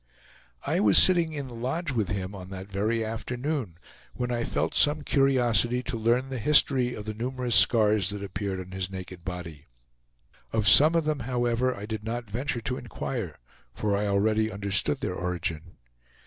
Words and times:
I 0.65 0.79
was 0.79 0.97
sitting 0.97 1.31
in 1.31 1.47
the 1.47 1.53
lodge 1.53 1.91
with 1.91 2.09
him 2.09 2.33
on 2.33 2.49
that 2.49 2.71
very 2.71 3.05
afternoon, 3.05 3.77
when 4.15 4.31
I 4.31 4.43
felt 4.43 4.73
some 4.73 5.03
curiosity 5.03 5.83
to 5.83 5.95
learn 5.95 6.29
the 6.29 6.39
history 6.39 6.95
of 6.95 7.05
the 7.05 7.13
numerous 7.13 7.55
scars 7.55 8.09
that 8.09 8.23
appeared 8.23 8.59
on 8.59 8.71
his 8.71 8.89
naked 8.89 9.23
body. 9.23 9.67
Of 10.51 10.67
some 10.67 10.95
of 10.95 11.03
them, 11.03 11.19
however, 11.19 11.75
I 11.75 11.85
did 11.85 12.03
not 12.03 12.27
venture 12.27 12.61
to 12.61 12.77
inquire, 12.79 13.37
for 13.75 13.95
I 13.95 14.07
already 14.07 14.51
understood 14.51 15.01
their 15.01 15.13
origin. 15.13 15.77